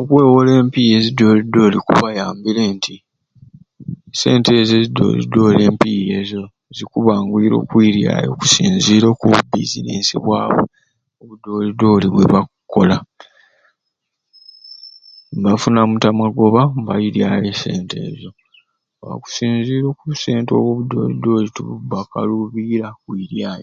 Okwewola 0.00 0.50
empiya 0.60 0.94
ezidyolidyoli 1.00 1.78
kubayambire 1.86 2.62
nti 2.76 2.94
esente 4.12 4.50
ezo 4.60 4.74
ezidyolidyoli 4.82 5.60
empiya 5.68 6.14
ezo 6.22 6.42
zikuba 6.76 6.76
zikwanguwira 6.76 7.54
okwiryayo 7.58 8.28
okusinzira 8.32 9.06
okububizinensi 9.10 10.14
bwabwe 10.24 10.62
obudyoli 11.22 11.70
dyoli 11.80 12.06
bwebakukola 12.10 12.96
mbafunatte 15.38 16.06
amagoba 16.10 16.60
mbairyayo 16.80 17.46
esente 17.54 17.96
ezo 18.10 18.30
okusinzira 19.14 19.84
okubusente 19.92 20.50
obwo 20.54 20.70
obudyolidyoli 20.72 21.46
tibubakalubira 21.54 22.86
kwiryayo. 23.02 23.58